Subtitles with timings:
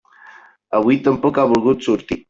[0.79, 2.19] Avui tampoc ha volgut sortir.